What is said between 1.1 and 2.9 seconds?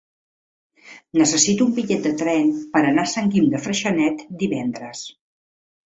Necessito un bitllet de tren per